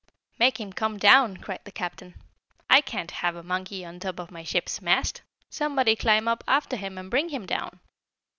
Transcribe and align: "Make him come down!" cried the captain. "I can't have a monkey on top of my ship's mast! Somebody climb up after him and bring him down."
"Make 0.39 0.59
him 0.59 0.73
come 0.73 0.97
down!" 0.97 1.37
cried 1.37 1.59
the 1.63 1.71
captain. 1.71 2.15
"I 2.67 2.81
can't 2.81 3.11
have 3.11 3.35
a 3.35 3.43
monkey 3.43 3.85
on 3.85 3.99
top 3.99 4.17
of 4.19 4.31
my 4.31 4.43
ship's 4.43 4.81
mast! 4.81 5.21
Somebody 5.51 5.95
climb 5.95 6.27
up 6.27 6.43
after 6.47 6.75
him 6.75 6.97
and 6.97 7.11
bring 7.11 7.29
him 7.29 7.45
down." 7.45 7.79